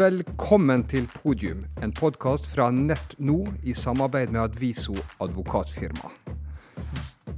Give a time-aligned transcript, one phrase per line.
[0.00, 6.08] Velkommen til Podium, en podkast fra Nett Nå i samarbeid med Adviso advokatfirma.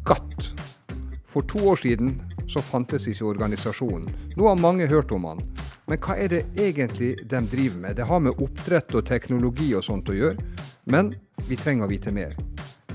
[0.07, 0.53] GATT.
[1.27, 2.13] For to år siden
[2.47, 4.07] så fantes ikke organisasjonen.
[4.37, 5.43] Nå har mange hørt om den.
[5.91, 7.97] Men hva er det egentlig de driver med?
[7.99, 10.39] Det har med oppdrett og teknologi og sånt å gjøre.
[10.87, 11.17] Men
[11.49, 12.39] vi trenger å vite mer.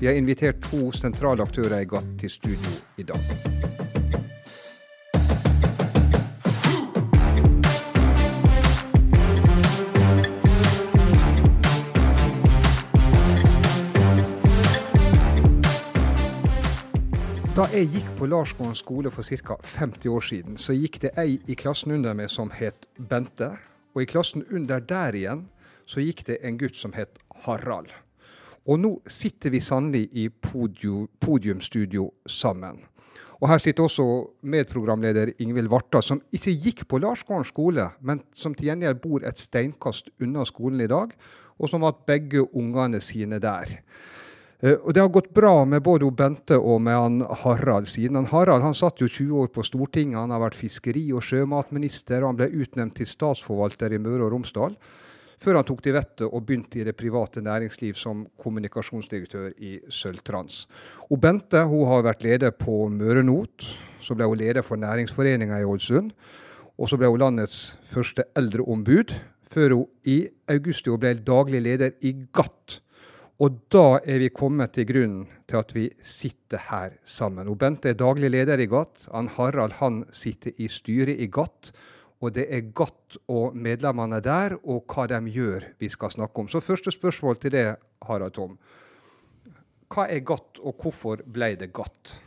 [0.00, 3.87] Vi har invitert to sentrale aktører i GATT til studio i dag.
[17.78, 19.54] Jeg gikk på Larsgården skole for ca.
[19.62, 23.52] 50 år siden, så gikk det ei i klassen under meg som het Bente.
[23.94, 25.44] Og i klassen under der igjen
[25.86, 27.92] så gikk det en gutt som het Harald.
[28.66, 32.82] Og nå sitter vi sannelig i podium, podiumstudio sammen.
[33.38, 34.08] Og her sitter også
[34.42, 39.38] medprogramleder Ingvild Varta, som ikke gikk på Larsgården skole, men som til gjengjeld bor et
[39.38, 41.14] steinkast unna skolen i dag,
[41.58, 43.78] og som har hatt begge ungene sine der.
[44.60, 48.16] Eh, og Det har gått bra med både Bente og med han Harald siden.
[48.16, 52.22] Han Harald han satt jo 20 år på Stortinget, han har vært fiskeri- og sjømatminister,
[52.22, 54.74] og han ble utnevnt til statsforvalter i Møre og Romsdal.
[55.38, 60.66] Før han tok til vettet og begynte i det private næringsliv som kommunikasjonsdirektør i Sølvtrans.
[61.08, 63.62] Bente hun har vært leder på Møre Not.
[64.02, 66.10] Så ble hun leder for Næringsforeninga i Ålesund.
[66.76, 69.14] Og så ble hun landets første eldreombud,
[69.46, 72.80] før hun i august ble daglig leder i GATT
[73.38, 77.46] og da er vi kommet til grunnen til at vi sitter her sammen.
[77.46, 79.04] Og Bente er daglig leder i GATT.
[79.12, 81.70] Han Harald han sitter i styret i GATT.
[82.18, 86.50] Og det er GATT og medlemmene der og hva de gjør, vi skal snakke om.
[86.50, 87.66] Så første spørsmål til det,
[88.02, 88.58] Harald Tom.
[89.86, 92.18] Hva er GATT, og hvorfor ble det GATT?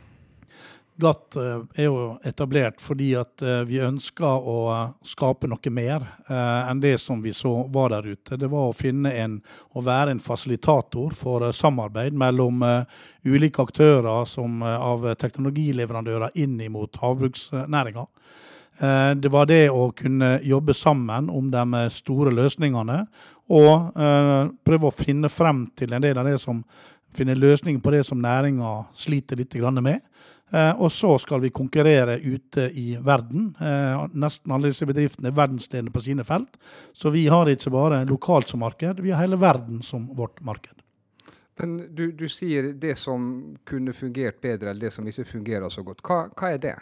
[0.96, 4.56] GATT eh, er jo etablert fordi at eh, vi ønsker å
[5.06, 8.36] skape noe mer eh, enn det som vi så var der ute.
[8.36, 9.38] Det var å finne en,
[9.72, 12.64] å være en fasilitator for samarbeid mellom
[13.24, 18.06] ulike aktører som, av teknologileverandører inn mot havbruksnæringa.
[19.22, 23.02] Det var det å kunne jobbe sammen om de store løsningene
[23.52, 23.92] og
[24.64, 26.62] prøve å finne frem til en del av det som
[27.16, 30.00] finne løsninger på det som næringa sliter litt med.
[30.52, 33.54] Eh, og så skal vi konkurrere ute i verden.
[33.60, 36.58] Eh, nesten alle disse bedriftene er verdensledende på sine felt.
[36.92, 40.76] Så vi har ikke bare lokalt som marked, vi har hele verden som vårt marked.
[41.60, 45.84] Men du, du sier det som kunne fungert bedre, eller det som ikke fungerer så
[45.86, 46.00] godt.
[46.04, 46.76] Hva, hva er det?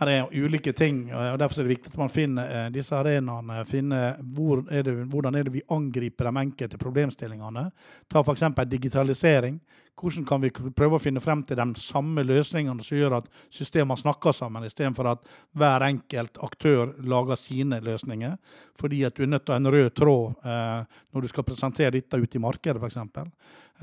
[0.00, 1.06] Her er ulike ting.
[1.14, 3.64] og Derfor er det viktig at man finner eh, disse arenaene.
[3.68, 7.70] finner hvor er det, Hvordan er det vi angriper de enkelte problemstillingene.
[8.10, 8.42] Ta f.eks.
[8.66, 9.60] digitalisering.
[9.94, 13.96] Hvordan kan vi prøve å finne frem til de samme løsningene som gjør at systemene
[13.96, 18.34] snakker sammen, istedenfor at hver enkelt aktør lager sine løsninger.
[18.74, 21.46] Fordi at du er nødt til å ha en rød tråd eh, når du skal
[21.46, 22.98] presentere dette ute i markedet, f.eks.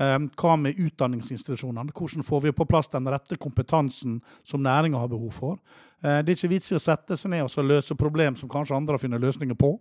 [0.00, 1.92] Eh, hva med utdanningsinstitusjonene?
[1.92, 5.58] Hvordan får vi på plass den rette kompetansen som næringa har behov for?
[6.02, 8.74] Eh, det er ikke vits i å sette seg ned og løse problem som kanskje
[8.76, 9.74] andre har funnet løsninger på.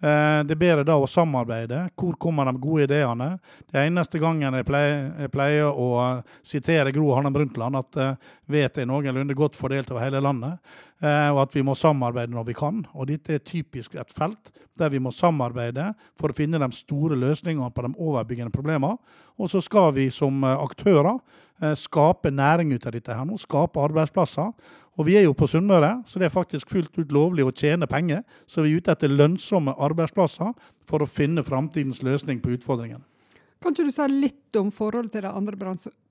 [0.00, 1.82] Eh, det er bedre da å samarbeide.
[1.98, 3.40] Hvor kommer de gode ideene?
[3.66, 9.58] Det eneste gangen jeg pleier, å sitere Gro Harlem Brundtland, at vet er noenlunde godt
[9.58, 10.62] fordelt over hele landet,
[11.02, 12.78] og at vi må samarbeide når vi kan.
[12.96, 17.18] Og dette er typisk et felt der vi må samarbeide for å finne de store
[17.20, 18.96] løsningene på de overbyggende problemene.
[19.36, 21.18] Og så skal vi som aktører
[21.76, 24.52] skape næring ut av dette her nå, skape arbeidsplasser.
[24.96, 27.88] Og vi er jo på Sunnmøre, så det er faktisk fullt ut lovlig å tjene
[27.88, 28.22] penger.
[28.48, 30.54] Så vi er ute etter lønnsomme arbeidsplasser
[30.88, 33.04] for å finne framtidens løsning på utfordringene.
[33.60, 35.56] Kan ikke du si litt om forholdet til de andre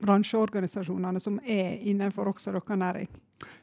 [0.06, 3.10] bransjeorganisasjonene som er innenfor også deres næring?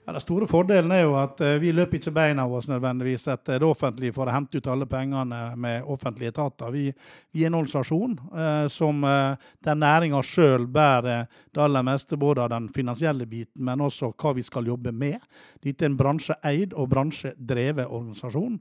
[0.05, 3.29] Ja, Den store fordelen er jo at uh, vi løper ikke beina av oss nødvendigvis
[3.31, 6.73] etter det offentlige for å hente ut alle pengene med offentlige etater.
[6.75, 6.89] Vi,
[7.31, 12.51] vi er en organisasjon eh, som den næringa sjøl bærer det aller meste, både av
[12.53, 15.23] den finansielle biten, men også hva vi skal jobbe med.
[15.63, 18.59] Dette er en bransjeeid og bransjedrevet organisasjon.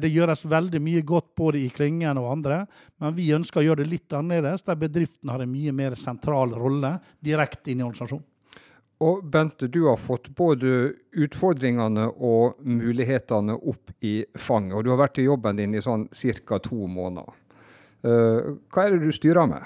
[0.00, 2.64] det gjøres veldig mye godt både i Klingen og andre,
[3.00, 6.54] men vi ønsker å gjøre det litt annerledes, der bedriften har en mye mer sentral
[6.54, 8.33] rolle direkte inn i organisasjonen.
[9.04, 14.76] Og Bente, du har fått både utfordringene og mulighetene opp i fanget.
[14.78, 16.06] Og du har vært i jobben din i sånn
[16.46, 16.60] ca.
[16.62, 17.34] to måneder.
[18.04, 19.64] Uh, hva er det du styrer med?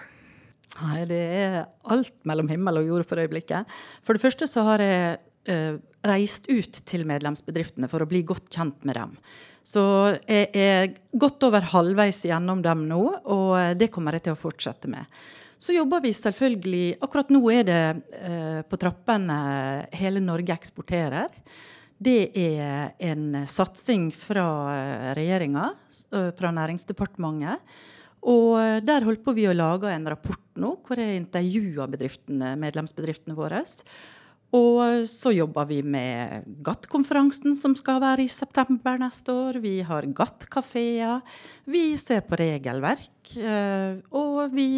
[0.79, 1.56] Nei, Det er
[1.90, 3.79] alt mellom himmel og jord for øyeblikket.
[4.02, 5.19] For det første så har jeg
[5.50, 9.17] uh, reist ut til medlemsbedriftene for å bli godt kjent med dem.
[9.67, 9.82] Så
[10.25, 14.88] jeg er godt over halvveis gjennom dem nå, og det kommer jeg til å fortsette
[14.90, 15.05] med.
[15.59, 17.83] Så jobber vi selvfølgelig Akkurat nå er det
[18.15, 19.39] eh, på trappene
[19.99, 21.33] Hele Norge eksporterer.
[21.99, 24.47] det er en satsing fra
[25.19, 25.73] regjeringa,
[26.39, 27.59] fra Næringsdepartementet.
[28.23, 31.89] Og der holdt på vi å lage en rapport nå, hvor jeg intervjua
[32.59, 33.65] medlemsbedriftene våre.
[34.56, 39.59] Og så jobber vi med GATT-konferansen som skal være i september neste år.
[39.61, 41.21] Vi har GATT-kafeer.
[41.69, 43.35] Vi ser på regelverk.
[43.37, 44.69] Eh, og vi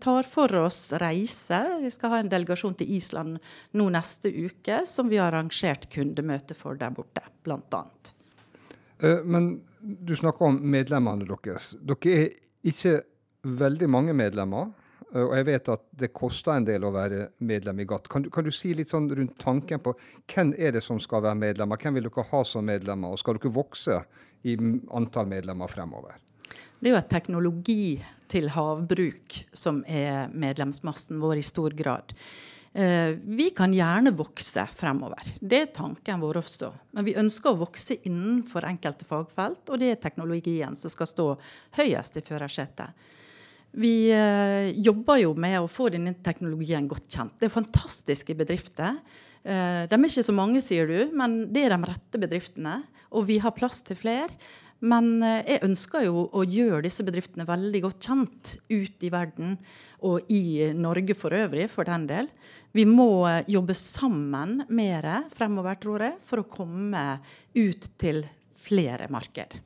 [0.00, 1.60] tar for oss reise.
[1.82, 3.36] Vi skal ha en delegasjon til Island
[3.76, 7.84] nå neste uke, som vi har arrangert kundemøte for der borte, bl.a.
[9.04, 11.74] Eh, men du snakker om medlemmene deres.
[11.84, 12.28] Dere er
[12.72, 13.02] ikke
[13.44, 14.72] veldig mange medlemmer.
[15.14, 18.10] Eh, og jeg vet at det koster en del å være medlem i GATT.
[18.12, 19.94] Kan du, kan du, si litt sånn rundt tanken på
[20.32, 21.80] hvem er det som skal være medlemmer?
[21.80, 24.02] Hvem vil dere ha som medlemmer, og skal dere vokse
[24.46, 24.56] i
[24.94, 26.20] antall medlemmer fremover?
[26.78, 27.96] Det er jo et teknologi
[28.30, 32.12] til havbruk som er medlemsmassen vår i stor grad.
[32.78, 35.32] Eh, vi kan gjerne vokse fremover.
[35.40, 36.68] Det er tanken vår også.
[36.94, 41.26] Men vi ønsker å vokse innenfor enkelte fagfelt, og det er teknologien som skal stå
[41.80, 43.08] høyest i førersetet.
[43.76, 47.34] Vi eh, jobber jo med å få denne teknologien godt kjent.
[47.38, 48.96] Det er fantastiske bedrifter.
[49.42, 52.80] Eh, de er ikke så mange, sier du, men det er de rette bedriftene.
[53.12, 54.32] Og vi har plass til flere.
[54.80, 59.58] Men eh, jeg ønsker jo å gjøre disse bedriftene veldig godt kjent ut i verden,
[60.06, 62.32] og i Norge for øvrig, for den del.
[62.72, 67.04] Vi må jobbe sammen mer fremover, tror jeg, for å komme
[67.58, 68.22] ut til
[68.58, 69.56] flere marked.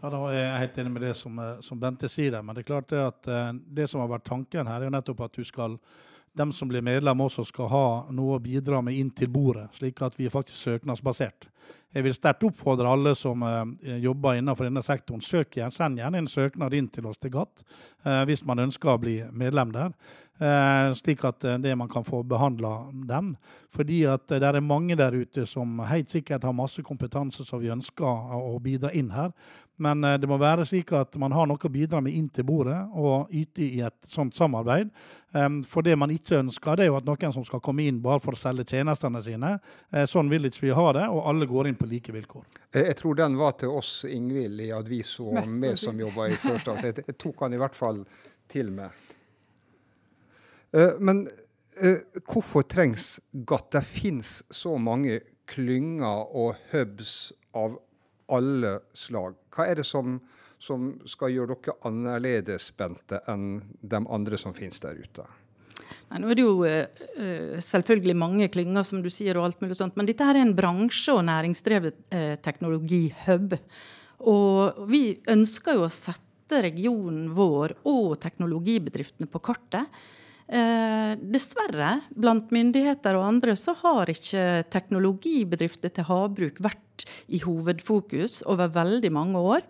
[0.00, 2.42] Ja, da er Jeg helt enig med det som, eh, som Bente sier.
[2.42, 4.94] Men det er klart det at eh, det som har vært tanken her, er jo
[4.96, 5.76] nettopp at du skal
[6.32, 10.00] de som blir medlem, også skal ha noe å bidra med inn til bordet, slik
[10.00, 11.48] at vi er faktisk søknadsbasert.
[11.92, 16.22] Jeg vil sterkt oppfordre alle som eh, jobber innenfor denne sektoren, søk igjen, send gjerne
[16.22, 17.64] en søknad inn til oss til GATT
[18.24, 19.90] hvis man ønsker å bli medlem der.
[20.96, 23.34] Slik at det man kan få behandla dem.
[23.68, 27.68] Fordi at det er mange der ute som helt sikkert har masse kompetanse som vi
[27.68, 28.06] ønsker
[28.38, 29.34] å bidra inn her.
[29.80, 32.46] Men eh, det må være slik at man har noe å bidra med inn til
[32.48, 34.92] bordet og yte i et sånt samarbeid.
[35.70, 38.18] For det man ikke ønsker, det er jo at noen som skal komme inn bare
[38.18, 39.52] for å selge tjenestene sine.
[39.94, 42.48] Eh, sånn vil ikke vi ha det, og alle går inn på like vilkår.
[42.74, 46.80] Jeg tror den var til oss, Ingvild, i Adviso og vi som jobba i Førstad.
[46.82, 48.02] Så jeg tok han i hvert fall
[48.50, 49.06] til meg.
[50.74, 51.28] Eh, men
[52.26, 53.70] hvorfor trengs GATT?
[53.78, 57.78] Det fins så mange klynger og hubs av
[58.32, 59.36] alle slag.
[59.54, 60.18] Hva er det som,
[60.60, 65.26] som skal gjøre dere annerledes, spente enn de andre som finnes der ute?
[66.10, 69.78] Nei, nå er det jo uh, selvfølgelig mange klynger, som du sier, og alt mulig
[69.78, 73.58] sånt, men dette her er en bransje- og næringsdrevet uh, teknologihub.
[74.30, 79.86] Og vi ønsker jo å sette regionen vår og teknologibedriftene på kartet.
[80.50, 86.89] Eh, dessverre, blant myndigheter og andre, så har ikke teknologibedrifter til havbruk vært
[87.28, 89.66] i hovedfokus over veldig mange år.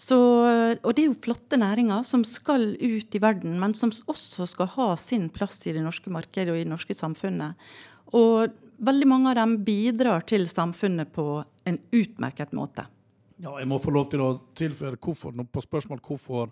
[0.00, 4.46] Så, og det er jo flotte næringer som skal ut i verden, men som også
[4.48, 7.58] skal ha sin plass i det norske markedet og i det norske samfunnet.
[8.16, 8.48] Og
[8.80, 12.86] veldig mange av dem bidrar til samfunnet på en utmerket måte.
[13.40, 16.50] Ja, jeg må få lov til å tilføre hvorfor, på spørsmål hvorfor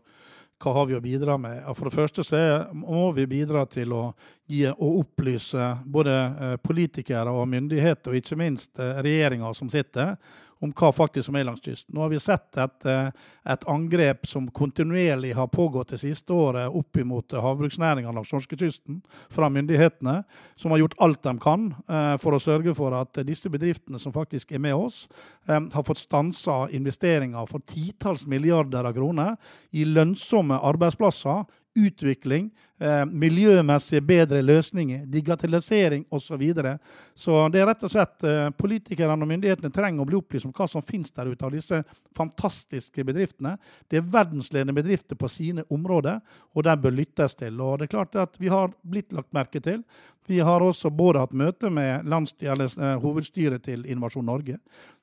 [0.58, 1.62] hva har vi å bidra med?
[1.78, 2.40] For det første så
[2.74, 4.02] må vi bidra til å,
[4.50, 10.16] gi, å opplyse både eh, politikere og myndigheter, og ikke minst eh, regjeringa som sitter,
[10.60, 11.94] om hva faktisk som er langs kysten.
[11.94, 13.10] Nå har vi sett et, eh,
[13.44, 19.48] et, angrep som kontinuerlig har pågått det siste året opp mot havbruksnæringa langs norskekysten fra
[19.48, 20.24] myndighetene,
[20.56, 24.12] som har gjort alt de kan eh, for å sørge for at disse bedriftene som
[24.12, 25.06] faktisk er med oss,
[25.48, 29.36] eh, har fått stansa investeringer for titalls milliarder av kroner
[29.72, 31.46] i lønnsomme arbeidsplasser
[31.86, 36.26] utvikling, eh, miljømessige bedre løsninger, digitalisering osv.
[36.28, 36.78] Så, videre.
[37.14, 40.52] så det er rett og slett eh, politikerne og myndighetene trenger å bli opplyst om
[40.52, 41.80] hva som finnes der ute av disse
[42.16, 43.56] fantastiske bedriftene.
[43.88, 46.20] Det er verdensledende bedrifter på sine områder,
[46.54, 47.60] og de bør lyttes til.
[47.60, 49.82] Og det er klart at Vi har blitt lagt merke til.
[50.28, 54.58] Vi har også både hatt møte med eller, eh, hovedstyret til Innovasjon Norge.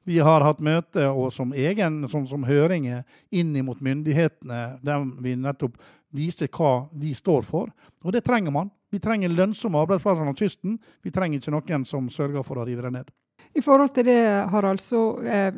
[0.05, 5.33] Vi har hatt møte og som egen som, som høringer inn mot myndighetene, der vi
[5.35, 5.79] nettopp
[6.15, 7.69] vise hva vi står for.
[8.05, 8.71] Og det trenger man.
[8.91, 10.79] Vi trenger lønnsomme arbeidsplasser langs kysten.
[11.03, 13.13] Vi trenger ikke noen som sørger for å rive det ned.
[13.55, 14.19] I forhold til det,
[14.51, 15.53] Harald, så eh,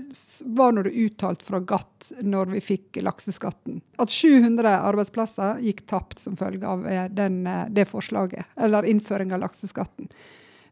[0.53, 6.35] var det uttalt fra GATT når vi fikk lakseskatten, at 700 arbeidsplasser gikk tapt som
[6.37, 10.11] følge av eh, den, eh, det forslaget, eller innføring av lakseskatten.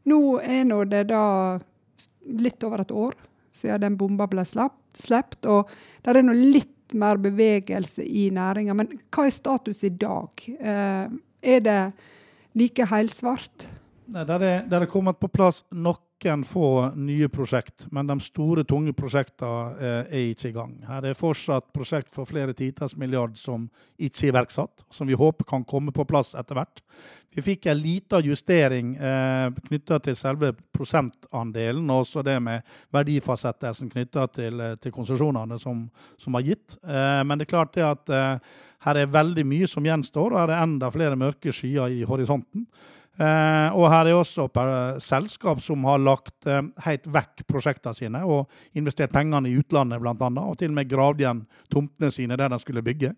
[0.06, 1.24] Nå er nå det da
[2.30, 3.18] litt over et år
[3.56, 5.72] siden den bomba ble sluppet, og
[6.06, 8.76] det er nå litt mer bevegelse i næringa.
[8.78, 10.46] Men hva er status i dag?
[10.60, 11.16] Eh,
[11.56, 11.80] er det
[12.56, 13.68] like helsvart?
[14.12, 18.18] Nei, der er, der er kommet på plass noen noen få nye prosjekt, men de
[18.24, 20.74] store, tunge prosjektene eh, er ikke i gang.
[20.88, 25.48] Her er fortsatt prosjekt for flere titalls milliarder som ikke er iverksatt, som vi håper
[25.48, 26.82] kan komme på plass etter hvert.
[27.36, 33.92] Vi fikk en liten justering eh, knytta til selve prosentandelen, og også det med verdifastsettelsen
[33.92, 35.86] knytta til, eh, til konsesjonene som,
[36.18, 36.78] som var gitt.
[36.88, 38.14] Eh, men det er klart det at
[38.86, 42.70] her er veldig mye som gjenstår, og her er enda flere mørke skyer i horisonten.
[43.16, 48.20] Eh, og her er også per, selskap som har lagt eh, helt vekk prosjektene sine
[48.28, 50.16] og investert pengene i utlandet bl.a.
[50.44, 53.14] Og til og med gravd igjen tomtene sine der de skulle bygge.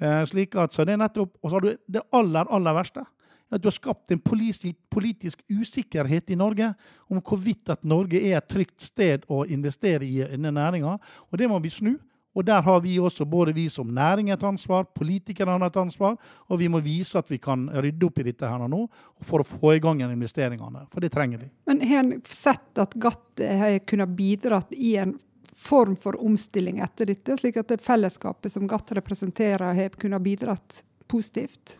[0.00, 3.04] Eh, slik at, så det er nettopp, Og så har du det aller, aller verste.
[3.52, 6.72] At du har skapt en politisk, politisk usikkerhet i Norge
[7.12, 10.96] om hvorvidt at Norge er et trygt sted å investere i denne næringa.
[11.30, 11.98] Og det må vi snu.
[12.34, 16.16] Og der har vi også, både vi som næring et ansvar, politikerne har et ansvar,
[16.50, 18.80] og vi må vise at vi kan rydde opp i dette her nå
[19.22, 20.88] for å få i gang investeringene.
[20.90, 21.50] For det trenger vi.
[21.70, 25.14] Men har en sett at GATT har kunnet bidratt i en
[25.54, 30.82] form for omstilling etter dette, slik at det fellesskapet som GATT representerer, har kunnet bidratt
[31.06, 31.78] positivt?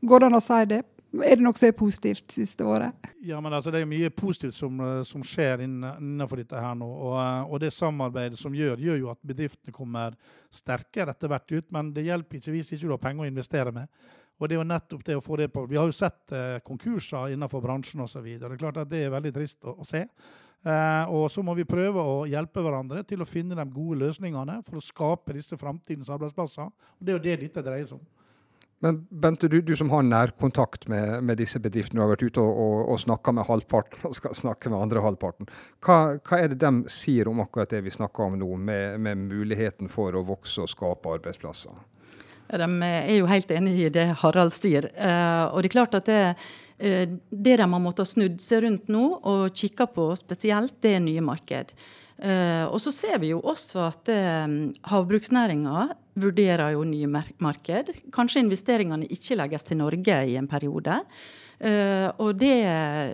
[0.00, 0.82] Går det an å si det?
[1.14, 3.06] Er det noe som er positivt siste året?
[3.22, 6.88] Ja, men altså, Det er mye positivt som, eh, som skjer innenfor dette her nå.
[6.88, 10.16] Og, eh, og, det samarbeidet som gjør, gjør jo at bedriftene kommer
[10.50, 11.72] sterkere etter hvert ut.
[11.72, 13.88] Men det hjelper ikke hvis ikke du har penger å investere med.
[14.40, 15.66] Og det er jo nettopp det å få det på.
[15.70, 18.24] Vi har jo sett eh, konkurser innenfor bransjen osv.
[18.24, 20.02] Det er klart at det er veldig trist å, å se.
[20.64, 24.58] Eh, og så må vi prøve å hjelpe hverandre til å finne de gode løsningene
[24.66, 26.70] for å skape disse framtidens arbeidsplasser.
[26.72, 28.06] Og Det er jo det dette dreier seg om.
[28.84, 32.42] Men Bente, du, du som har nærkontakt med, med disse bedriftene, du har vært ute
[32.42, 35.48] og, og, og snakka med halvparten og skal snakke med andre halvparten.
[35.80, 39.22] Hva, hva, er det de sier om akkurat det vi snakker om nå, med, med
[39.30, 41.80] muligheten for å vokse og skape arbeidsplasser?
[42.50, 44.90] De er jo helt enig i det Harald sier.
[44.92, 46.22] Eh, og det er klart at det,
[46.78, 51.06] eh, det de har måttet snudd seg rundt nå og kikke på spesielt, det er
[51.06, 51.72] nye marked.
[52.14, 54.44] Uh, og så ser vi jo også at uh,
[54.86, 55.88] havbruksnæringa
[56.22, 57.08] vurderer jo nye
[57.42, 57.90] marked.
[58.14, 61.00] Kanskje investeringene ikke legges til Norge i en periode.
[61.58, 62.54] Uh, og det,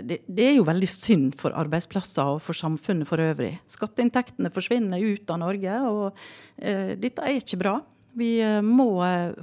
[0.04, 3.54] det, det, er jo veldig synd for arbeidsplasser og for samfunnet for øvrig.
[3.68, 6.20] Skatteinntektene forsvinner ut av Norge, og
[7.00, 7.78] dette er ikke bra.
[8.18, 8.32] Vi
[8.66, 8.90] må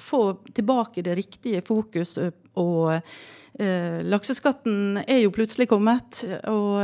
[0.04, 0.22] få
[0.54, 3.14] tilbake det riktige fokus og
[3.58, 6.26] lakseskatten er jo plutselig kommet.
[6.52, 6.82] og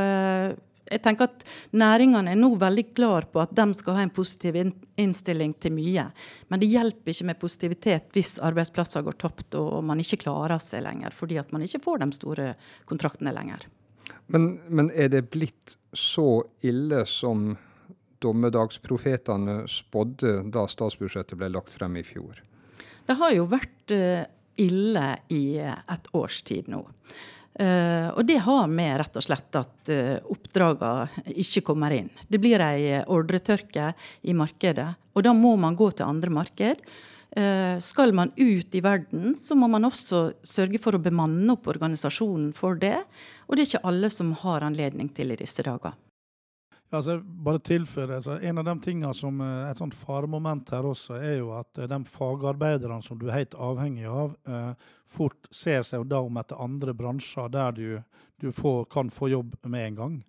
[0.94, 1.46] jeg tenker at
[1.80, 6.06] Næringene er nå veldig klar på at de skal ha en positiv innstilling til mye.
[6.52, 10.86] Men det hjelper ikke med positivitet hvis arbeidsplasser går tapt og man ikke klarer seg
[10.86, 12.50] lenger, fordi at man ikke får de store
[12.90, 13.66] kontraktene lenger.
[14.34, 17.54] Men, men er det blitt så ille som
[18.24, 22.40] dommedagsprofetene spådde da statsbudsjettet ble lagt frem i fjor?
[23.04, 24.24] Det har jo vært eh,
[24.64, 26.86] ille i et års tid nå.
[27.54, 32.10] Uh, og det har med rett og slett at uh, oppdragene ikke kommer inn.
[32.26, 33.92] Det blir ei ordretørke
[34.26, 36.82] i markedet, og da må man gå til andre marked.
[37.38, 41.70] Uh, skal man ut i verden, så må man også sørge for å bemanne opp
[41.70, 42.98] organisasjonen for det.
[43.46, 45.94] Og det er ikke alle som har anledning til i disse dager.
[46.94, 51.18] Altså, bare tilføre, altså, En av de tingene som eh, et sånt faremoment her også,
[51.18, 55.82] er jo at eh, de fagarbeiderne som du er helt avhengig av, eh, fort ser
[55.88, 57.88] seg da om etter andre bransjer der du,
[58.42, 60.20] du får, kan få jobb med en gang.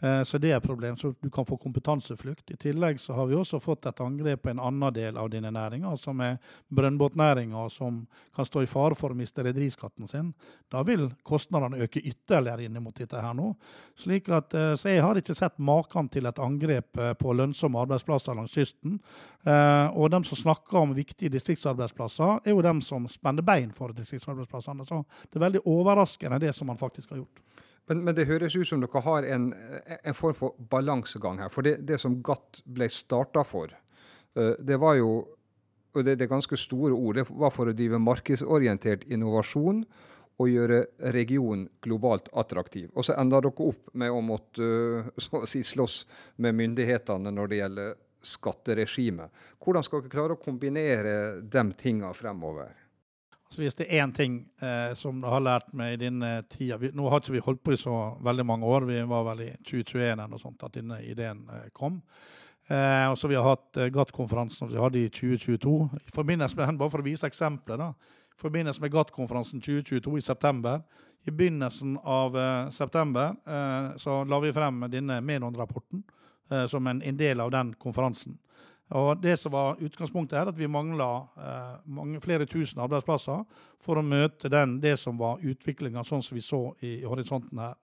[0.00, 0.96] Eh, så det er et problem.
[0.96, 2.50] Så du kan få kompetanseflukt.
[2.50, 5.50] I tillegg så har vi også fått et angrep på en annen del av dine
[5.50, 6.38] næringer, som er
[6.68, 10.32] brønnbåtnæringa, som kan stå i fare for å miste rederiskatten sin.
[10.70, 13.54] Da vil kostnadene øke ytterligere inn mot dette her nå.
[13.98, 17.82] Slik at, eh, så jeg har ikke sett maken til et angrep eh, på lønnsomme
[17.82, 19.00] arbeidsplasser langs kysten.
[19.48, 24.84] Og de som snakker om viktige distriktsarbeidsplasser, er jo dem som spenner bein for distriktsarbeidsplassene.
[24.84, 24.98] Så
[25.30, 27.40] det er veldig overraskende det som man faktisk har gjort.
[27.88, 29.50] Men, men, det høres ut som dere har en,
[29.98, 31.52] en form for balansegang her.
[31.52, 33.72] For det, det som GATT ble starta for,
[34.36, 35.12] eh, det var jo
[35.96, 37.16] og det, det er ganske store ord.
[37.16, 39.82] Det var for å drive markedsorientert innovasjon
[40.38, 40.82] og gjøre
[41.14, 42.90] regionen globalt attraktiv.
[42.94, 44.68] Og så enda dere opp med å måtte
[45.18, 46.04] så å si, slåss
[46.44, 47.96] med myndighetene når det gjelder
[48.28, 49.42] skatteregimet.
[49.62, 52.70] Hvordan skal dere klare å kombinere de tingene fremover?
[53.48, 56.90] Så hvis det er én ting eh, som har lært meg i denne tida vi,
[56.92, 58.84] Nå har ikke vi holdt på i så veldig mange år.
[58.90, 62.02] Vi var vel i 2021 eller noe sånt at denne ideen eh, kom.
[62.68, 65.76] Eh, og så Vi har hatt eh, GATT-konferansen vi hadde i 2022.
[65.96, 67.80] I forbindelse med den, Bare for å vise eksempler.
[67.80, 67.92] da,
[68.38, 70.82] i forbindelse med GATT-konferansen 2022 i september.
[71.24, 76.02] I begynnelsen av eh, september eh, så la vi frem denne Menon-rapporten
[76.50, 78.38] eh, som en, en del av den konferansen.
[78.96, 83.42] Og det som var Utgangspunktet er at vi mangla eh, flere tusen arbeidsplasser
[83.82, 87.60] for å møte den, det som var utviklinga sånn som vi så i, i horisonten
[87.60, 87.76] her.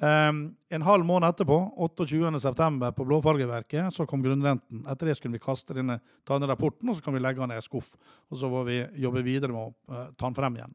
[0.00, 2.92] Um, en halv måned etterpå, 28.9.
[2.96, 4.86] på Blåfargeverket, så kom grunnrenten.
[4.88, 7.58] Etter det skulle vi kaste denne, ta rapporten, og så kan vi legge den i
[7.60, 7.90] en skuff.
[8.32, 10.72] Og så får vi jobbe videre med å uh, ta den frem igjen.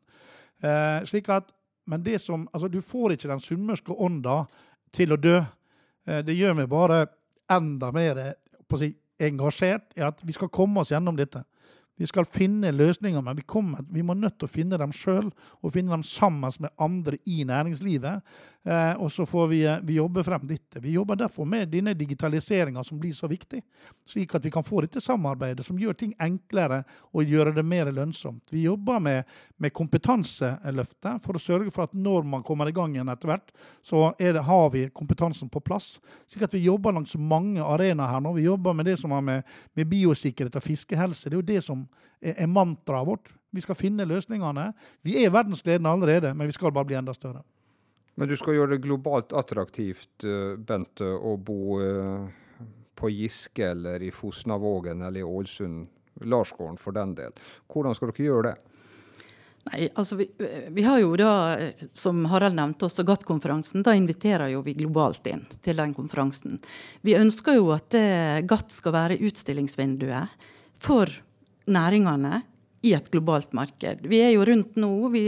[0.61, 1.49] Uh, slik at,
[1.89, 4.43] men det som, altså Du får ikke den sunnmørske ånda
[4.93, 5.39] til å dø.
[6.05, 7.07] Uh, det gjør meg bare
[7.49, 8.21] enda mer
[8.69, 8.91] på å si,
[9.21, 11.43] engasjert i at vi skal komme oss gjennom dette.
[11.95, 15.29] Vi skal finne løsninger, men vi, kommer, vi må nødt til å finne dem sjøl,
[15.63, 18.19] og finne dem sammen med andre i næringslivet.
[18.65, 20.79] Eh, og så får vi, eh, vi, jobbe frem dette.
[20.79, 23.61] Vi jobber derfor med denne digitaliseringa som blir så viktig,
[24.09, 27.91] slik at vi kan få dette samarbeidet som gjør ting enklere og gjøre det mer
[27.93, 28.49] lønnsomt.
[28.49, 29.23] Vi jobber med,
[29.57, 33.53] med kompetanseløftet for å sørge for at når man kommer i gang igjen etter hvert,
[33.85, 35.99] så det, har vi kompetansen på plass.
[36.25, 38.33] Slik at vi jobber langs mange arenaer her nå.
[38.33, 39.45] Vi jobber med det som har med,
[39.77, 41.29] med biosikkerhet og fiskehelse.
[41.29, 41.85] Det er jo det som
[42.17, 43.29] er, er mantraet vårt.
[43.53, 44.71] Vi skal finne løsningene.
[45.05, 47.45] Vi er verdensledende allerede, men vi skal bare bli enda større.
[48.15, 50.23] Men du skal gjøre det globalt attraktivt,
[50.67, 52.29] Bente, å bo eh,
[52.95, 55.89] på Giske eller i Fosnavågen eller i Ålesund,
[56.23, 57.35] Larsgården for den del.
[57.67, 58.55] Hvordan skal dere gjøre det?
[59.65, 60.27] Nei, altså vi,
[60.69, 61.57] vi, har jo da,
[61.97, 63.83] som Harald nevnte, også GATT-konferansen.
[63.83, 66.59] Da inviterer jo vi globalt inn til den konferansen.
[67.01, 70.47] Vi ønsker jo at eh, GATT skal være utstillingsvinduet
[70.79, 71.09] for
[71.65, 72.43] næringene
[72.85, 74.05] i et globalt marked.
[74.05, 74.93] Vi er jo rundt nå.
[75.15, 75.25] Vi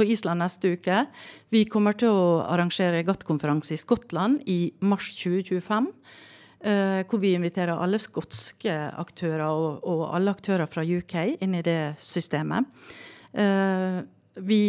[0.00, 1.04] på Island neste uke.
[1.52, 5.90] Vi kommer til å arrangere GATT-konferanse i Skottland i mars 2025.
[6.60, 11.62] Uh, hvor vi inviterer alle skotske aktører og, og, alle aktører fra UK inn i
[11.64, 12.68] det systemet.
[13.32, 14.04] Uh,
[14.40, 14.60] vi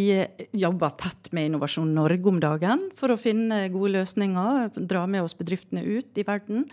[0.55, 4.71] jobber tett med Innovasjon Norge om dagen for å finne gode løsninger.
[4.87, 6.65] Dra med oss bedriftene ut i verden.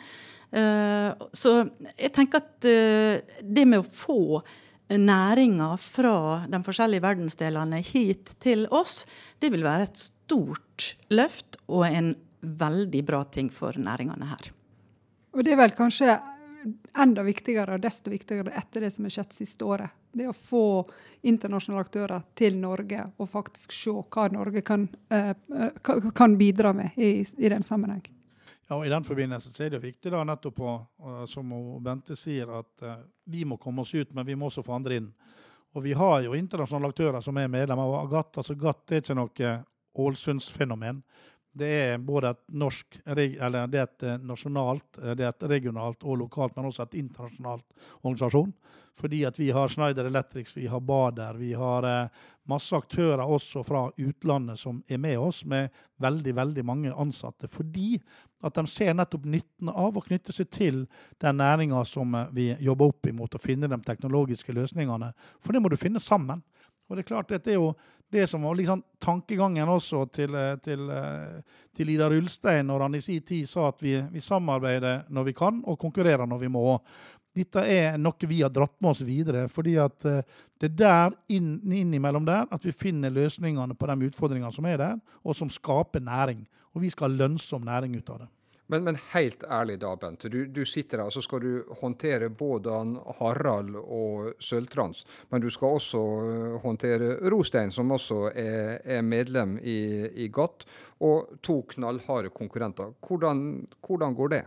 [0.48, 1.52] Eh, så
[1.92, 4.40] jeg tenker at eh, det med å få
[4.96, 6.14] næringa fra
[6.48, 9.04] de forskjellige verdensdelene hit til oss,
[9.40, 14.50] det vil være et stort løft og en veldig bra ting for næringene her.
[15.36, 16.16] Og det er vel kanskje
[16.98, 19.92] enda viktigere og desto viktigere etter det som har skjedd siste året.
[20.12, 20.64] Det å få
[21.28, 27.20] internasjonale aktører til Norge og faktisk se hva Norge kan, uh, kan bidra med i,
[27.22, 28.02] i den sammenheng.
[28.68, 30.72] Ja, og I den forbindelse er det viktig da nettopp å,
[31.30, 31.52] som
[31.84, 35.00] Bente sier, at uh, vi må komme oss ut, men vi må også få andre
[35.00, 35.08] inn.
[35.76, 38.40] Og Vi har jo internasjonale aktører som er medlemmer av GATT.
[38.40, 39.52] altså GATT er ikke noe
[39.98, 41.02] Ålesundsfenomen.
[41.52, 45.46] Det er både et norsk, eller det er et eh, nasjonalt, eh, det er et
[45.50, 47.64] regionalt og lokalt, men også et internasjonalt
[48.02, 48.52] organisasjon.
[48.98, 53.62] Fordi at vi har Schneider Electric, vi har Bader, vi har eh, masse aktører også
[53.66, 55.70] fra utlandet som er med oss, med
[56.02, 57.48] veldig veldig mange ansatte.
[57.48, 57.96] Fordi
[58.44, 60.84] at de ser nettopp nytten av å knytte seg til
[61.22, 65.12] den næringa som vi jobber opp imot, og finne de teknologiske løsningene.
[65.42, 66.44] For det må du finne sammen.
[66.88, 67.72] Og det er klart, Dette er jo
[68.10, 71.42] det som var liksom tankegangen også til, eh, til, eh,
[71.76, 75.32] til Idar Ulstein når han i sin tid sa at vi, vi, samarbeider når vi
[75.32, 76.78] kan, og konkurrerer når vi må.
[77.36, 79.48] Dette er noe vi har dratt med oss videre.
[79.48, 80.22] fordi at eh,
[80.58, 84.76] det er der inn, innimellom der at vi finner løsningene på de utfordringene som er
[84.76, 86.46] der, og som skaper næring.
[86.74, 88.28] Og vi skal ha lønnsom næring ut av det.
[88.68, 90.26] Men, men, helt ærlig da, Bent.
[90.28, 92.74] Du, du, sitter der så skal du håndtere både
[93.20, 95.06] Harald og Sølvtrans.
[95.32, 99.78] Men du skal også eh, håndtere Rostein, som også er, er medlem i,
[100.24, 100.68] i GATT.
[101.00, 102.92] Og to knallharde konkurrenter.
[103.06, 104.44] Hvordan, hvordan går det?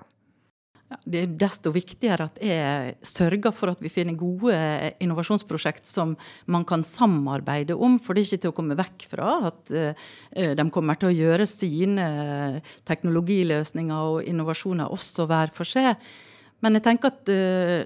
[1.07, 4.55] Det er desto viktigere at jeg sørger for at vi finner gode
[5.03, 6.15] innovasjonsprosjekt som
[6.51, 7.97] man kan samarbeide om.
[8.01, 10.11] For det er ikke til å komme vekk fra at uh,
[10.57, 12.07] de kommer til å gjøre sine
[12.89, 15.95] teknologiløsninger og innovasjoner også hver for seg.
[16.61, 17.77] Men jeg tenker at uh,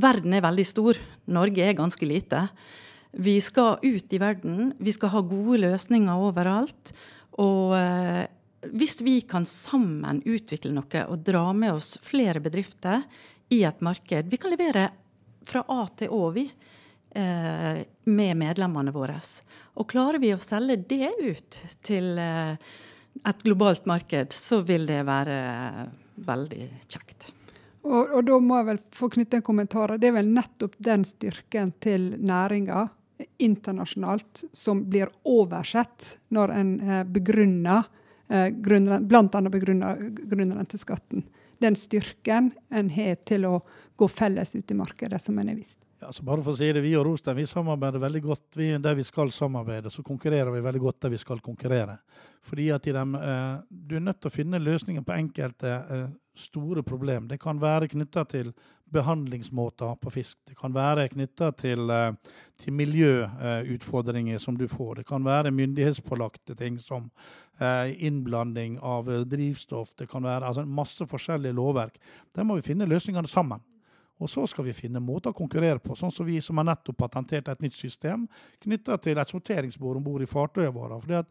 [0.00, 1.00] verden er veldig stor.
[1.30, 2.46] Norge er ganske lite.
[3.10, 4.74] Vi skal ut i verden.
[4.78, 6.94] Vi skal ha gode løsninger overalt.
[7.42, 7.74] Og
[8.62, 13.06] hvis vi kan sammen utvikle noe og dra med oss flere bedrifter
[13.50, 14.90] i et marked Vi kan levere
[15.46, 16.44] fra A til Å, vi,
[17.16, 19.16] eh, med medlemmene våre.
[19.80, 22.54] Og klarer vi å selge det ut til eh,
[23.26, 25.40] et globalt marked, så vil det være
[26.20, 27.30] veldig kjekt.
[27.80, 29.96] Og, og, da må jeg vel få knytte en kommentar.
[29.96, 32.84] Det er vel nettopp den styrken til næringa
[33.40, 37.88] internasjonalt som blir oversett når en eh, begrunner
[38.30, 39.42] bl.a.
[39.50, 41.24] begrunna grunnrenteskatten.
[41.60, 43.58] Den styrken en har til å
[44.00, 45.80] gå felles ut i markedet, som en har visst.
[46.00, 48.70] Ja, så bare for å si det, Vi og Rostein vi samarbeider veldig godt vi,
[48.80, 49.90] der vi skal samarbeide.
[49.92, 51.98] Så konkurrerer vi veldig godt der vi skal konkurrere.
[52.40, 56.82] Fordi at dem, eh, Du er nødt til å finne løsninger på enkelte eh, store
[56.82, 57.28] problem.
[57.28, 58.54] Det kan være knytta til
[58.92, 60.38] behandlingsmåter på fisk.
[60.48, 62.12] Det kan være knytta til, eh,
[62.58, 64.94] til miljøutfordringer som du får.
[64.94, 67.10] Det kan være myndighetspålagte ting som
[67.60, 69.94] eh, innblanding av drivstoff.
[69.94, 71.98] Det kan være altså, masse forskjellige lovverk.
[72.34, 73.60] Der må vi finne løsningene sammen.
[74.20, 76.98] Og så skal vi finne måter å konkurrere på, sånn som vi som har nettopp
[77.00, 78.26] patentert et nytt system
[78.60, 81.00] knytta til et sorteringsbord om bord i fartøyene våre.
[81.00, 81.30] Fordi at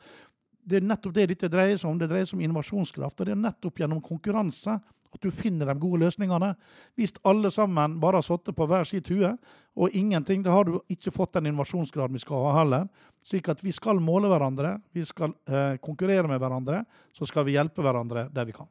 [0.69, 1.99] det er nettopp det dette dreier seg om.
[1.99, 3.19] Det dreier seg om innovasjonskraft.
[3.19, 4.77] Og det er nettopp gjennom konkurranse
[5.09, 6.51] at du finner de gode løsningene.
[6.97, 9.31] Hvis alle sammen bare har sittet på hver sitt hue
[9.79, 12.87] og ingenting, da har du ikke fått den innovasjonsgraden vi skal ha heller.
[13.25, 16.83] Slik at vi skal måle hverandre, vi skal eh, konkurrere med hverandre,
[17.15, 18.69] så skal vi hjelpe hverandre der vi kan.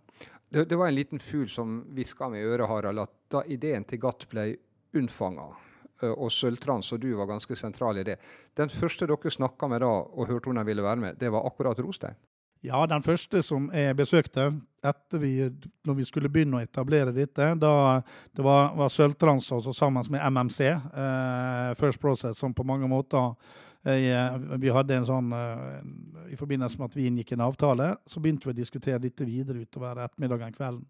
[0.49, 4.01] Det, det var en liten fugl som hviska med øret, Harald, at da ideen til
[4.01, 4.47] GATT ble
[4.97, 5.51] unnfanga,
[6.07, 8.19] og Sølvtrans og du var ganske sentral i det.
[8.57, 11.47] Den første dere snakka med da og hørte om de ville være med, det var
[11.47, 12.19] akkurat Rostein?
[12.61, 14.49] Ja, den første som jeg besøkte
[14.83, 15.33] etter vi,
[15.87, 17.73] når vi skulle begynne å etablere dette, da
[18.35, 23.31] det var, var Sølvtrans altså, sammen med MMC, eh, First Process, som på mange måter
[23.87, 28.23] eh, Vi hadde en sånn eh, I forbindelse med at vi inngikk en avtale, så
[28.23, 30.83] begynte vi å diskutere dette videre utover ettermiddagen kvelden.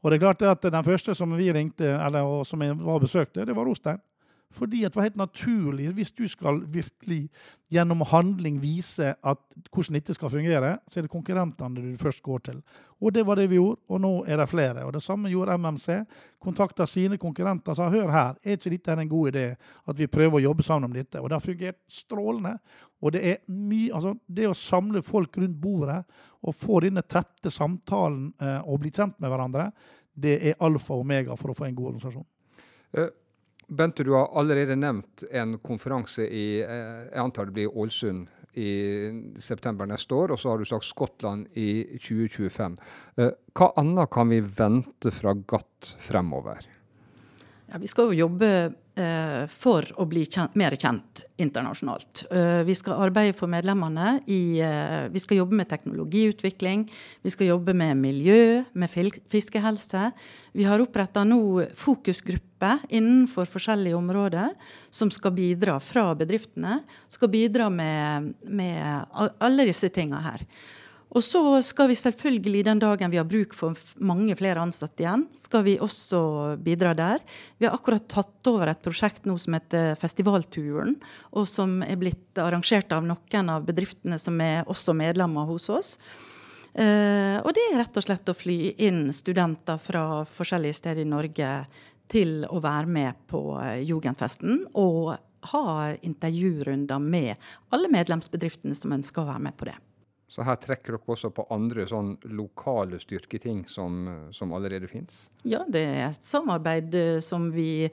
[0.00, 3.44] Og det er klart at Den første som vi ringte, eller som jeg var besøkte,
[3.44, 3.98] det var Rostein.
[4.50, 5.92] Fordi det var helt naturlig.
[5.94, 7.28] Hvis du skal virkelig
[7.70, 9.38] gjennom handling vise at
[9.70, 12.62] hvordan dette skal fungere, så er det konkurrentene du først går til.
[13.00, 14.84] Og det var det vi gjorde, og nå er det flere.
[14.84, 16.04] Og Det samme gjorde MMC.
[16.40, 19.54] Kontakta sine konkurrenter og sa hør her, er ikke dette en god idé
[19.86, 21.20] at vi prøver å jobbe sammen om dette?
[21.20, 22.58] Og det har fungert strålende.
[23.00, 26.02] Og det er mye, altså det å samle folk rundt bordet
[26.42, 29.70] og få denne tette samtalen eh, og bli kjent med hverandre,
[30.12, 32.26] det er alfa og omega for å få en god organisasjon.
[33.70, 38.26] Bente, du har allerede nevnt en konferanse i eh, jeg antar det blir Ålesund
[38.58, 38.70] i
[39.38, 42.74] september neste år, og så har du sagt Skottland i 2025.
[43.22, 46.66] Eh, hva annet kan vi vente fra GATT fremover?
[47.70, 48.50] Ja, vi skal jo jobbe
[49.50, 52.24] for å bli kjent, mer kjent internasjonalt.
[52.30, 56.86] Eh, vi skal arbeide for medlemmene i eh, Vi skal jobbe med teknologiutvikling.
[57.22, 58.90] Vi skal jobbe med miljø, med
[59.30, 60.10] fiskehelse.
[60.52, 64.52] Vi har oppretta nå fokusgrupper innenfor forskjellige områder
[64.90, 66.80] som skal bidra fra bedriftene.
[67.08, 70.46] Skal bidra med, med alle disse tinga her.
[71.10, 75.24] Og så skal vi selvfølgelig, den dagen vi har bruk for mange flere ansatte igjen,
[75.34, 76.20] skal vi også
[76.62, 77.24] bidra der.
[77.58, 80.94] Vi har akkurat tatt over et prosjekt nå som heter Festivalturen,
[81.34, 85.96] og som er blitt arrangert av noen av bedriftene som er også medlemmer hos oss.
[86.70, 91.10] Uh, og det er rett og slett å fly inn studenter fra forskjellige steder i
[91.10, 91.48] Norge
[92.10, 95.16] til å være med på uh, Jugendfesten og
[95.50, 99.80] ha intervjurunder med alle medlemsbedriftene som ønsker å være med på det.
[100.30, 105.24] Så her trekker dere også på andre sånn lokale styrketing som, som allerede fins?
[105.42, 107.88] Ja, det er et samarbeid eh, som vi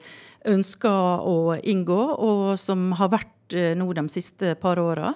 [0.46, 5.12] ønsker å inngå, og som har vært eh, nå de siste par åra.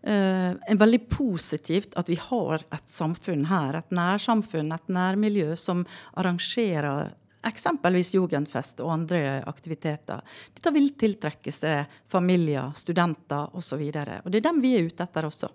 [0.00, 5.82] Uh, veldig positivt at vi har et samfunn her, et nærsamfunn, et nærmiljø, som
[6.16, 7.12] arrangerer
[7.44, 10.24] eksempelvis Jugendfest og andre aktiviteter.
[10.56, 13.76] Dette vil tiltrekke seg familier, studenter osv.
[13.76, 15.52] Og, så og det er dem vi er ute etter også.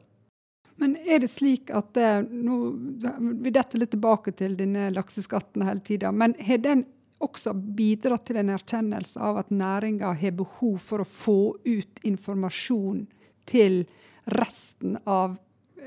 [0.82, 2.58] Men er det slik at det, nå,
[3.44, 6.12] Vi detter litt tilbake til denne lakseskatten hele tida.
[6.12, 6.84] Men har den
[7.24, 13.06] også bidratt til en erkjennelse av at næringa har behov for å få ut informasjon
[13.48, 13.86] til
[14.36, 15.38] resten av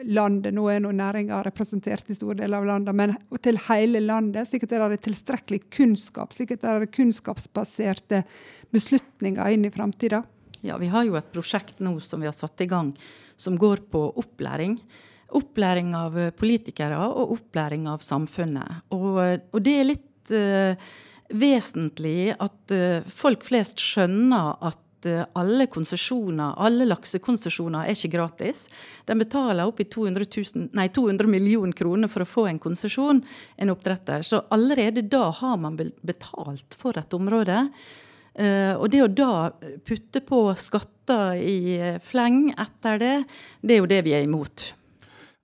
[0.04, 0.54] landet.
[0.54, 4.48] Nå er nå næringa representert i store deler av landet, men til hele landet.
[4.48, 8.24] Slik at det er tilstrekkelig kunnskap, slik at det er kunnskapsbaserte
[8.74, 10.22] beslutninger inn i framtida.
[10.60, 12.92] Ja, vi har jo et prosjekt nå som vi har satt i gang,
[13.36, 14.78] som går på opplæring.
[15.38, 18.88] Opplæring av politikere og opplæring av samfunnet.
[18.96, 19.20] Og,
[19.52, 20.90] og det er litt uh,
[21.28, 24.84] vesentlig at uh, folk flest skjønner at
[25.38, 28.64] alle konsesjoner, alle laksekonsesjoner er ikke gratis.
[29.06, 33.22] De betaler opp i 200, 000, nei, 200 millioner kroner for å få en konsesjon,
[33.56, 34.26] en oppdretter.
[34.26, 37.68] Så allerede da har man betalt for et område.
[38.38, 39.32] Uh, og det å da
[39.86, 43.14] putte på skatter i fleng etter det,
[43.60, 44.68] det er jo det vi er imot.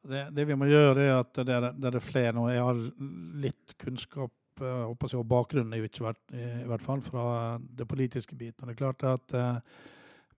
[0.04, 2.46] Det, det vi må gjøre, er at det er, det er flere nå.
[2.52, 2.83] Jeg har
[3.42, 7.26] litt kunnskap uh, og bakgrunnen er jo i, hvert fall fra
[7.59, 8.68] det politiske biten.
[8.68, 9.38] Det er klart at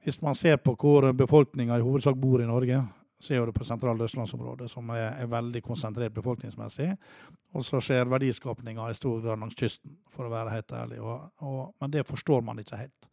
[0.06, 2.78] Hvis man ser på hvor befolkninga i hovedsak bor i Norge,
[3.22, 6.90] ser det på sentrale østlandsområdet, som er, er, veldig konsentrert befolkningsmessig.
[7.56, 11.00] Og så skjer verdiskapninga i stor grad langs kysten, for å være helt ærlig.
[11.00, 13.08] Og, og, men det forstår man ikke helt.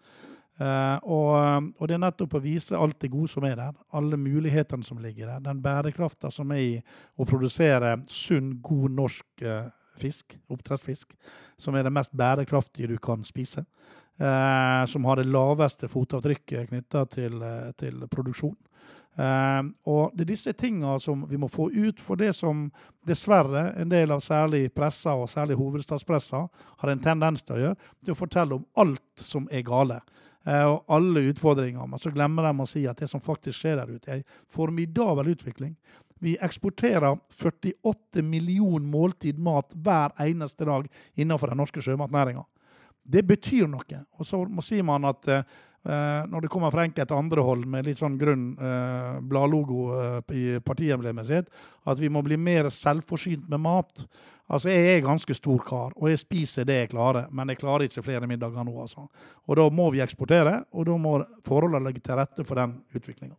[0.60, 3.80] Uh, og, og, det er nettopp å vise alt det gode som er der.
[3.98, 5.46] Alle mulighetene som ligger der.
[5.48, 6.76] Den bærekrafta som er i
[7.18, 11.16] å produsere sunn, god norsk uh, fisk, oppdrettsfisk,
[11.58, 13.66] som er det mest bærekraftige du kan spise.
[14.18, 18.56] Eh, som har det laveste fotavtrykket knytta til, eh, til, produksjon.
[19.16, 22.66] Eh, og det er disse tinga som vi må få ut, for det som
[23.06, 26.48] dessverre en del av særlig pressa, og særlig hovedstadspressa,
[26.82, 30.00] har en tendens til å gjøre, til å fortelle om alt som er gale.
[30.44, 31.86] Eh, og alle utfordringer.
[31.88, 34.42] Men så glemmer de å si at det som faktisk skjer der ute, er en
[34.52, 35.76] formidabel utvikling.
[36.24, 40.88] Vi eksporterer 48 millioner måltid mat hver eneste dag
[41.20, 42.46] innenfor den norske sjømatnæringa.
[43.04, 44.04] Det betyr noe.
[44.16, 45.28] Og så sier man at
[45.88, 50.36] uh, når det kommer fra enkelte andre hold med litt sånn grunn uh, bladlogo uh,
[50.36, 51.50] i partiemblemet sitt,
[51.90, 54.06] at vi må bli mer selvforsynt med mat.
[54.50, 57.88] Altså, Jeg er ganske stor kar, og jeg spiser det jeg klarer, men jeg klarer
[57.88, 58.76] ikke flere middager nå.
[58.82, 59.08] altså.
[59.48, 61.16] Og Da må vi eksportere, og da må
[61.46, 63.38] forholdene legge til rette for den utviklinga.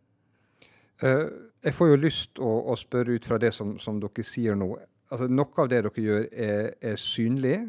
[1.01, 4.69] Jeg får jo lyst å, å spørre ut fra det som, som dere sier nå.
[5.11, 7.59] Altså, noe av det dere gjør, er, er synlig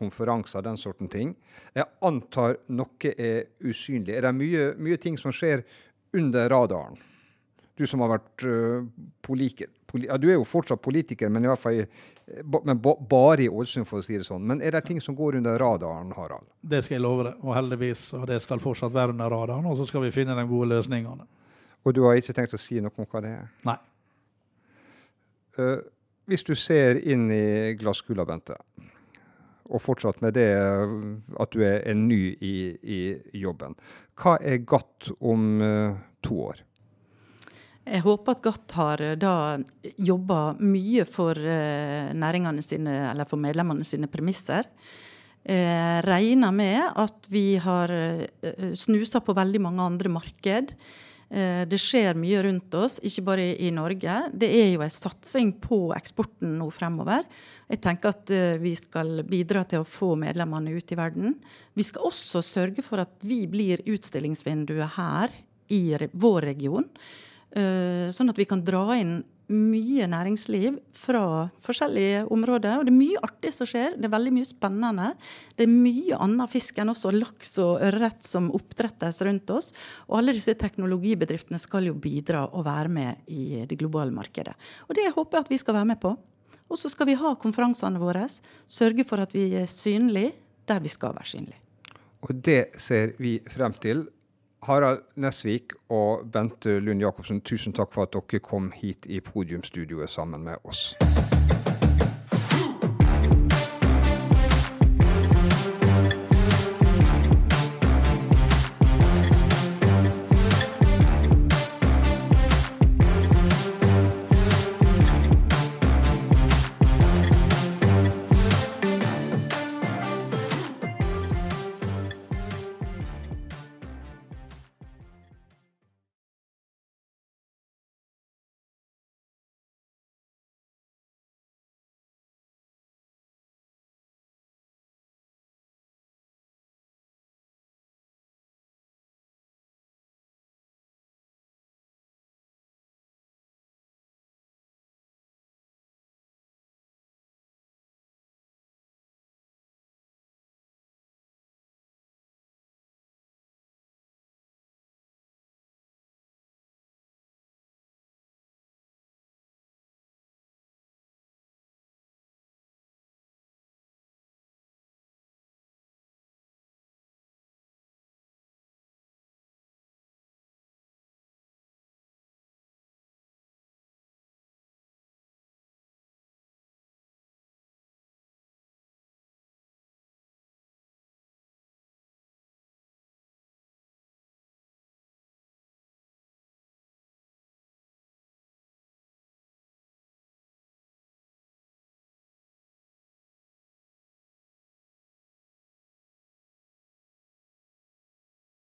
[0.00, 1.34] konferanser, den sorten ting.
[1.76, 4.16] Jeg antar noe er usynlig.
[4.16, 5.62] Er det mye, mye ting som skjer
[6.16, 6.98] under radaren?
[7.78, 8.88] Du som har vært uh,
[9.24, 9.70] politiker.
[9.90, 11.78] Poli ja, du er jo fortsatt politiker, men, i hvert fall,
[12.62, 14.44] men ba, bare i Ålesund, for å si det sånn.
[14.46, 16.46] Men er det ting som går under radaren, Harald?
[16.60, 18.04] Det skal jeg love deg, og heldigvis.
[18.18, 19.66] Og det skal fortsatt være under radaren.
[19.70, 21.26] Og så skal vi finne de gode løsningene.
[21.80, 23.48] Og du har ikke tenkt å si noe om hva det er?
[23.66, 23.78] Nei.
[25.58, 25.80] Uh,
[26.30, 28.54] hvis du ser inn i glasskula, Bente,
[29.70, 33.00] og fortsatt med det at du er, ny i, i,
[33.42, 33.76] jobben.
[34.20, 36.64] Hva er GATT om uh, to år?
[37.90, 39.34] Jeg håper at GATT har uh, da
[40.10, 44.68] jobba mye for uh, næringene sine, eller for medlemmene sine premisser.
[45.40, 47.88] Jeg regner med at vi har
[48.76, 50.74] snusa på veldig mange andre marked.
[51.30, 54.16] Det skjer mye rundt oss, ikke bare i Norge.
[54.34, 57.22] Det er jo en satsing på eksporten nå fremover.
[57.70, 61.36] Jeg tenker at uh, vi skal bidra til å få medlemmene ut i verden.
[61.78, 65.34] Vi skal også sørge for at vi blir utstillingsvinduet her
[65.70, 66.88] i vår region.
[67.54, 72.78] Uh, sånn at vi kan dra inn mye næringsliv fra forskjellige områder.
[72.78, 73.96] Og det er mye artig som skjer.
[73.98, 75.08] Det er veldig mye spennende.
[75.58, 79.72] Det er mye annen fisk enn også laks og ørret som oppdrettes rundt oss.
[80.08, 84.54] Og alle disse teknologibedriftene skal jo bidra og være med i det globale markedet.
[84.88, 86.14] Og det håper jeg at vi skal være med på.
[86.70, 88.28] Og så skal vi ha konferansene våre,
[88.70, 90.36] sørge for at vi er synlige
[90.70, 91.58] der vi skal være synlige.
[92.22, 94.04] Og det ser vi frem til.
[94.62, 100.10] Harald Nesvik og Bente Lund Jacobsen, tusen takk for at dere kom hit i podiumstudioet
[100.10, 100.92] sammen med oss.